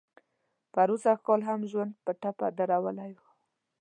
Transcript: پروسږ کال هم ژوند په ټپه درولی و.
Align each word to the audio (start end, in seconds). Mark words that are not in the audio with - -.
پروسږ 0.73 1.17
کال 1.27 1.41
هم 1.49 1.61
ژوند 1.71 1.91
په 2.03 2.11
ټپه 2.21 2.47
درولی 2.57 3.11
و. 3.17 3.21